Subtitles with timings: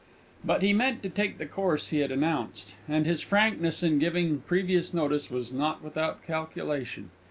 [0.43, 4.39] But he meant to take the course he had announced, and his frankness in giving
[4.39, 7.11] previous notice was not without calculation.